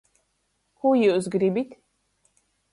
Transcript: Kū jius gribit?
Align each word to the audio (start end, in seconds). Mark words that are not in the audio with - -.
Kū 0.79 0.93
jius 1.01 1.29
gribit? 1.37 1.79